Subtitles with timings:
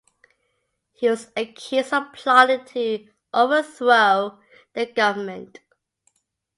[0.93, 4.39] He was accused of plotting to overthrow
[4.73, 5.59] the government.